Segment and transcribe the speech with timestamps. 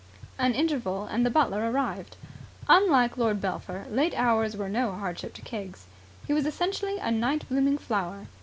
[0.39, 2.17] An interval and the butler arrived.
[2.67, 5.85] Unlike Lord Belpher late hours were no hardship to Keggs.
[6.25, 8.25] He was essentially a night blooming flower.